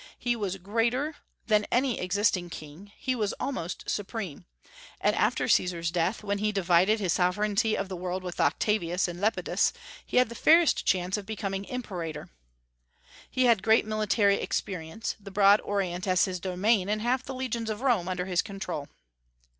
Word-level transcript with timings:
He 0.17 0.35
was 0.35 0.57
greater 0.57 1.13
than 1.45 1.67
any 1.71 1.99
existing 1.99 2.49
king; 2.49 2.91
he 2.97 3.13
was 3.13 3.33
almost 3.33 3.87
supreme. 3.87 4.45
And 4.99 5.15
after 5.15 5.47
Caesar's 5.47 5.91
death, 5.91 6.23
when 6.23 6.39
he 6.39 6.51
divided 6.51 6.99
his 6.99 7.13
sovereignty 7.13 7.77
of 7.77 7.87
the 7.87 7.95
world 7.95 8.23
with 8.23 8.41
Octavius 8.41 9.07
and 9.07 9.21
Lepidus, 9.21 9.71
he 10.03 10.17
had 10.17 10.29
the 10.29 10.33
fairest 10.33 10.87
chance 10.87 11.17
of 11.17 11.27
becoming 11.27 11.65
imperator. 11.65 12.31
He 13.29 13.43
had 13.43 13.61
great 13.61 13.85
military 13.85 14.37
experience, 14.37 15.15
the 15.19 15.29
broad 15.29 15.61
Orient 15.63 16.07
as 16.07 16.25
his 16.25 16.39
domain, 16.39 16.89
and 16.89 17.03
half 17.03 17.21
the 17.23 17.35
legions 17.35 17.69
of 17.69 17.81
Rome 17.81 18.07
under 18.07 18.25
his 18.25 18.41
control. 18.41 18.87